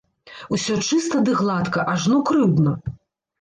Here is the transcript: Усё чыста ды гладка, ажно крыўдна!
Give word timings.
Усё 0.55 0.77
чыста 0.87 1.21
ды 1.27 1.35
гладка, 1.41 1.85
ажно 1.93 2.23
крыўдна! 2.31 2.75